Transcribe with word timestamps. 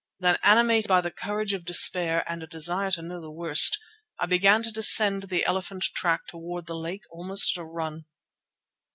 Then, 0.19 0.39
animated 0.41 0.87
by 0.87 1.01
the 1.01 1.11
courage 1.11 1.53
of 1.53 1.63
despair 1.63 2.25
and 2.27 2.41
a 2.41 2.47
desire 2.47 2.89
to 2.89 3.03
know 3.03 3.21
the 3.21 3.29
worst, 3.29 3.77
I 4.17 4.25
began 4.25 4.63
to 4.63 4.71
descend 4.71 5.25
the 5.29 5.45
elephant 5.45 5.83
track 5.93 6.21
towards 6.25 6.65
the 6.65 6.75
lake 6.75 7.03
almost 7.11 7.55
at 7.55 7.61
a 7.61 7.65
run. 7.65 8.05